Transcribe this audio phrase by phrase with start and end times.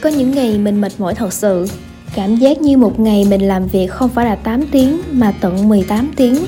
[0.00, 1.66] Có những ngày mình mệt mỏi thật sự,
[2.14, 5.68] cảm giác như một ngày mình làm việc không phải là 8 tiếng mà tận
[5.68, 6.44] 18 tiếng.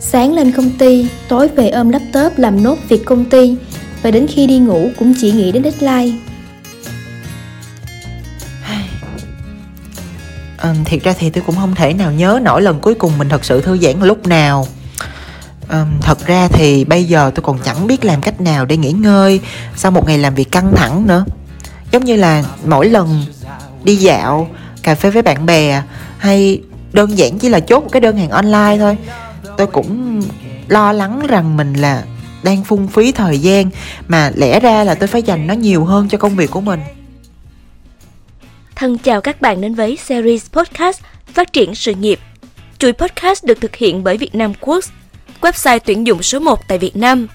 [0.00, 3.56] Sáng lên công ty, tối về ôm laptop làm nốt việc công ty
[4.02, 6.18] và đến khi đi ngủ cũng chỉ nghĩ đến deadline.
[10.60, 13.28] à, thiệt ra thì tôi cũng không thể nào nhớ nổi lần cuối cùng mình
[13.28, 14.66] thật sự thư giãn lúc nào
[15.68, 18.92] à, thật ra thì bây giờ tôi còn chẳng biết làm cách nào để nghỉ
[18.92, 19.40] ngơi
[19.76, 21.24] sau một ngày làm việc căng thẳng nữa
[21.90, 23.24] giống như là mỗi lần
[23.84, 24.48] đi dạo
[24.82, 25.82] cà phê với bạn bè
[26.18, 26.60] hay
[26.92, 28.96] đơn giản chỉ là chốt một cái đơn hàng online thôi
[29.56, 30.22] tôi cũng
[30.68, 32.02] lo lắng rằng mình là
[32.42, 33.70] đang phung phí thời gian
[34.08, 36.80] mà lẽ ra là tôi phải dành nó nhiều hơn cho công việc của mình
[38.74, 41.00] Thân chào các bạn đến với series podcast
[41.34, 42.20] Phát triển sự nghiệp.
[42.78, 44.84] Chuỗi podcast được thực hiện bởi Việt Nam Quốc,
[45.40, 47.26] website tuyển dụng số 1 tại Việt Nam.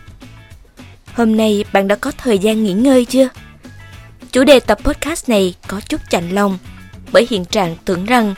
[1.14, 3.30] Hôm nay bạn đã có thời gian nghỉ ngơi chưa?
[4.36, 6.58] Chủ đề tập podcast này có chút chạnh lòng
[7.12, 8.34] bởi hiện trạng tưởng rằng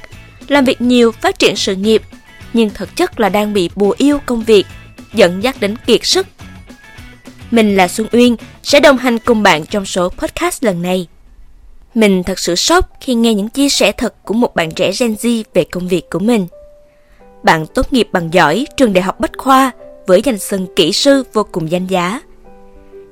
[0.47, 2.01] làm việc nhiều, phát triển sự nghiệp,
[2.53, 4.65] nhưng thực chất là đang bị bùa yêu công việc,
[5.13, 6.27] dẫn dắt đến kiệt sức.
[7.51, 11.07] Mình là Xuân Uyên sẽ đồng hành cùng bạn trong số podcast lần này.
[11.95, 15.13] Mình thật sự sốc khi nghe những chia sẻ thật của một bạn trẻ Gen
[15.13, 16.47] Z về công việc của mình.
[17.43, 19.71] Bạn tốt nghiệp bằng giỏi trường đại học Bách Khoa
[20.07, 22.21] với danh xưng kỹ sư vô cùng danh giá.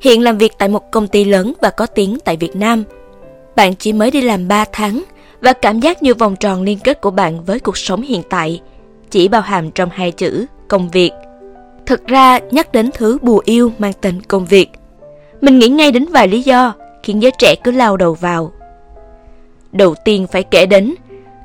[0.06, 2.84] Hiện làm việc tại một công ty lớn và có tiếng tại Việt Nam.
[3.56, 5.04] Bạn chỉ mới đi làm 3 tháng
[5.42, 8.62] và cảm giác như vòng tròn liên kết của bạn với cuộc sống hiện tại
[9.10, 11.12] chỉ bao hàm trong hai chữ công việc.
[11.86, 14.70] Thực ra nhắc đến thứ bùa yêu mang tên công việc,
[15.42, 18.52] mình nghĩ ngay đến vài lý do khiến giới trẻ cứ lao đầu vào
[19.72, 20.96] đầu tiên phải kể đến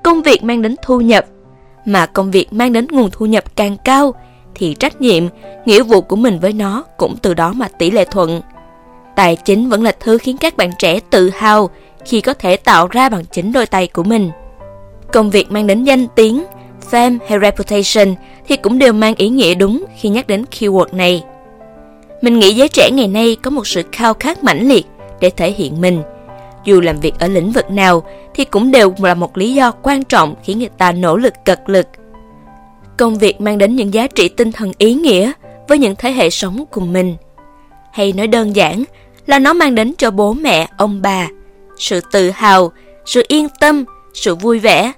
[0.04, 1.26] công việc mang đến thu nhập
[1.84, 4.14] mà công việc mang đến nguồn thu nhập càng cao
[4.54, 5.24] thì trách nhiệm,
[5.64, 8.40] nghĩa vụ của mình với nó cũng từ đó mà tỷ lệ thuận.
[9.16, 11.70] Tài chính vẫn là thứ khiến các bạn trẻ tự hào
[12.04, 14.30] khi có thể tạo ra bằng chính đôi tay của mình.
[15.12, 16.44] Công việc mang đến danh tiếng,
[16.90, 18.14] fame hay reputation
[18.48, 21.24] thì cũng đều mang ý nghĩa đúng khi nhắc đến keyword này.
[22.22, 24.86] Mình nghĩ giới trẻ ngày nay có một sự khao khát mãnh liệt
[25.20, 26.02] để thể hiện mình.
[26.64, 28.02] Dù làm việc ở lĩnh vực nào
[28.34, 31.60] thì cũng đều là một lý do quan trọng khiến người ta nỗ lực cật
[31.66, 31.86] lực.
[33.00, 35.32] Công việc mang đến những giá trị tinh thần ý nghĩa
[35.68, 37.16] với những thế hệ sống cùng mình.
[37.92, 38.84] Hay nói đơn giản
[39.26, 41.28] là nó mang đến cho bố mẹ, ông bà
[41.78, 42.72] sự tự hào,
[43.06, 43.84] sự yên tâm,
[44.14, 44.92] sự vui vẻ.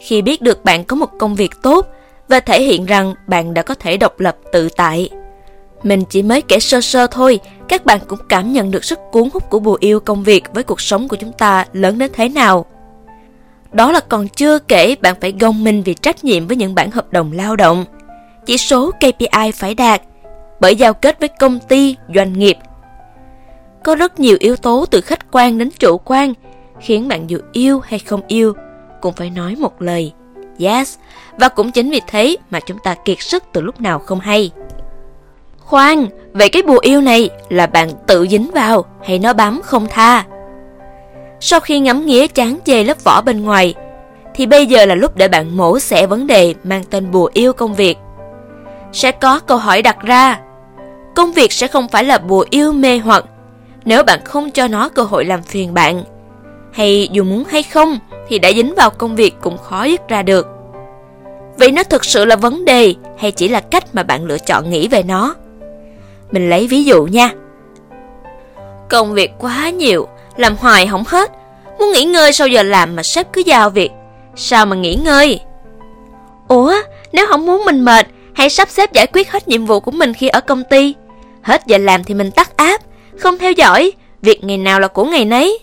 [0.00, 1.86] Khi biết được bạn có một công việc tốt
[2.28, 5.08] và thể hiện rằng bạn đã có thể độc lập tự tại.
[5.82, 9.28] Mình chỉ mới kể sơ sơ thôi, các bạn cũng cảm nhận được sức cuốn
[9.32, 12.28] hút của bùa yêu công việc với cuộc sống của chúng ta lớn đến thế
[12.28, 12.66] nào.
[13.74, 16.90] Đó là còn chưa kể bạn phải gồng mình vì trách nhiệm với những bản
[16.90, 17.84] hợp đồng lao động,
[18.46, 20.02] chỉ số KPI phải đạt
[20.60, 22.56] bởi giao kết với công ty, doanh nghiệp.
[23.84, 26.32] Có rất nhiều yếu tố từ khách quan đến chủ quan
[26.80, 28.54] khiến bạn dù yêu hay không yêu
[29.00, 30.12] cũng phải nói một lời
[30.58, 30.98] yes
[31.38, 34.50] và cũng chính vì thế mà chúng ta kiệt sức từ lúc nào không hay.
[35.58, 39.86] Khoan, vậy cái bùa yêu này là bạn tự dính vào hay nó bám không
[39.90, 40.24] tha?
[41.40, 43.74] Sau khi ngắm nghía chán chê lớp vỏ bên ngoài,
[44.34, 47.52] thì bây giờ là lúc để bạn mổ xẻ vấn đề mang tên bùa yêu
[47.52, 47.98] công việc.
[48.92, 50.40] Sẽ có câu hỏi đặt ra.
[51.16, 53.24] Công việc sẽ không phải là bùa yêu mê hoặc
[53.84, 56.04] nếu bạn không cho nó cơ hội làm phiền bạn.
[56.72, 60.22] Hay dù muốn hay không thì đã dính vào công việc cũng khó dứt ra
[60.22, 60.46] được.
[61.58, 64.70] Vậy nó thực sự là vấn đề hay chỉ là cách mà bạn lựa chọn
[64.70, 65.34] nghĩ về nó?
[66.30, 67.30] Mình lấy ví dụ nha.
[68.88, 71.32] Công việc quá nhiều, làm hoài không hết.
[71.78, 73.90] Muốn nghỉ ngơi sau giờ làm mà sếp cứ giao việc.
[74.36, 75.40] Sao mà nghỉ ngơi?
[76.48, 76.74] Ủa,
[77.12, 80.12] nếu không muốn mình mệt, hãy sắp xếp giải quyết hết nhiệm vụ của mình
[80.14, 80.94] khi ở công ty.
[81.42, 82.80] Hết giờ làm thì mình tắt áp,
[83.18, 85.58] không theo dõi, việc ngày nào là của ngày nấy.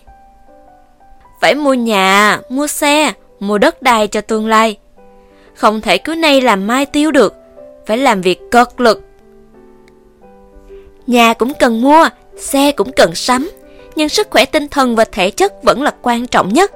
[1.40, 4.76] Phải mua nhà, mua xe, mua đất đai cho tương lai.
[5.54, 7.34] Không thể cứ nay làm mai tiêu được,
[7.86, 9.02] phải làm việc cật lực
[11.06, 12.08] Nhà cũng cần mua,
[12.38, 13.50] xe cũng cần sắm,
[13.96, 16.72] nhưng sức khỏe tinh thần và thể chất vẫn là quan trọng nhất.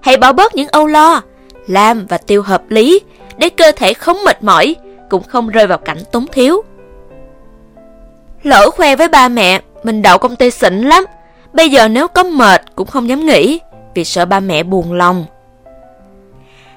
[0.00, 1.22] Hãy bỏ bớt những âu lo,
[1.66, 3.00] làm và tiêu hợp lý
[3.36, 4.76] để cơ thể không mệt mỏi,
[5.10, 6.62] cũng không rơi vào cảnh túng thiếu.
[8.42, 11.04] Lỡ khoe với ba mẹ, mình đậu công ty xịn lắm,
[11.52, 13.60] bây giờ nếu có mệt cũng không dám nghỉ,
[13.94, 15.24] vì sợ ba mẹ buồn lòng.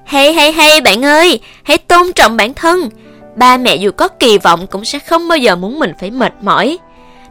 [0.03, 2.89] Hay hay hay bạn ơi, hãy tôn trọng bản thân,
[3.35, 6.33] ba mẹ dù có kỳ vọng cũng sẽ không bao giờ muốn mình phải mệt
[6.41, 6.77] mỏi.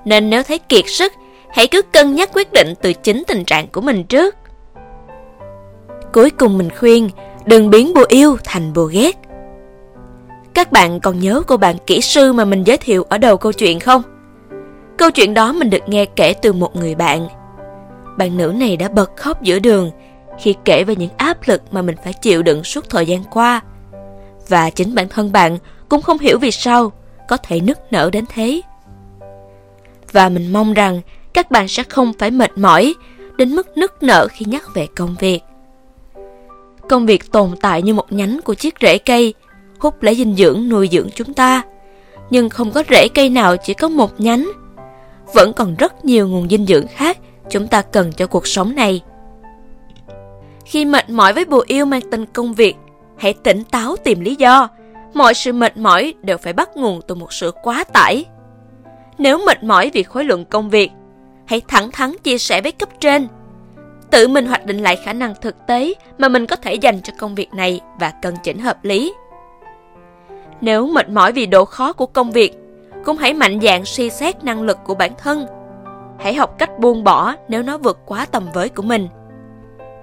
[0.04, 1.12] Nên nếu thấy kiệt sức,
[1.52, 4.36] hãy cứ cân nhắc quyết định từ chính tình trạng của mình trước.
[6.12, 7.10] Cuối cùng mình khuyên,
[7.46, 9.16] đừng biến bùa yêu thành bùa ghét.
[10.54, 13.52] Các bạn còn nhớ cô bạn kỹ sư mà mình giới thiệu ở đầu câu
[13.52, 14.02] chuyện không?
[14.96, 17.28] Câu chuyện đó mình được nghe kể từ một người bạn.
[18.16, 19.90] bạn nữ này đã bật khóc giữa đường
[20.40, 23.60] khi kể về những áp lực mà mình phải chịu đựng suốt thời gian qua.
[24.48, 25.58] Và chính bản thân bạn
[25.88, 26.92] cũng không hiểu vì sao
[27.28, 28.60] có thể nức nở đến thế.
[30.12, 31.00] Và mình mong rằng
[31.32, 32.94] các bạn sẽ không phải mệt mỏi
[33.36, 35.40] đến mức nức nở khi nhắc về công việc.
[36.88, 39.34] Công việc tồn tại như một nhánh của chiếc rễ cây,
[39.78, 41.62] hút lấy dinh dưỡng nuôi dưỡng chúng ta.
[42.30, 44.50] Nhưng không có rễ cây nào chỉ có một nhánh.
[45.34, 47.18] Vẫn còn rất nhiều nguồn dinh dưỡng khác
[47.50, 49.02] chúng ta cần cho cuộc sống này.
[50.64, 52.76] Khi mệt mỏi với bùa yêu mang tên công việc,
[53.16, 54.68] hãy tỉnh táo tìm lý do.
[55.14, 58.24] Mọi sự mệt mỏi đều phải bắt nguồn từ một sự quá tải.
[59.18, 60.90] Nếu mệt mỏi vì khối lượng công việc,
[61.48, 63.28] hãy thẳng thắn chia sẻ với cấp trên.
[64.10, 67.12] Tự mình hoạch định lại khả năng thực tế mà mình có thể dành cho
[67.18, 69.14] công việc này và cân chỉnh hợp lý.
[70.60, 72.58] Nếu mệt mỏi vì độ khó của công việc,
[73.04, 75.46] cũng hãy mạnh dạn suy xét năng lực của bản thân.
[76.18, 79.08] Hãy học cách buông bỏ nếu nó vượt quá tầm với của mình.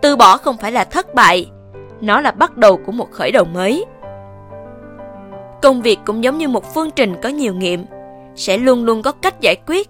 [0.02, 1.52] Từ bỏ không phải là thất bại,
[2.02, 3.86] nó là bắt đầu của một khởi đầu mới.
[5.62, 7.86] Công việc cũng giống như một phương trình có nhiều nghiệm,
[8.36, 9.90] sẽ luôn luôn có cách giải quyết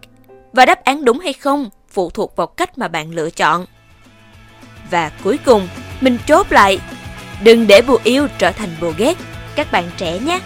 [0.55, 3.65] và đáp án đúng hay không phụ thuộc vào cách mà bạn lựa chọn.
[4.91, 5.67] Và cuối cùng,
[6.01, 6.79] mình chốt lại,
[7.43, 9.17] đừng để bùa yêu trở thành bùa ghét,
[9.55, 10.39] các bạn trẻ nhé.